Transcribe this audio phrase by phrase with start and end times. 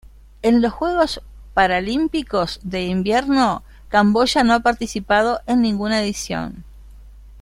[0.41, 1.21] En los Juegos
[1.53, 6.63] Paralímpicos de Invierno Camboya no ha participado en ninguna edición.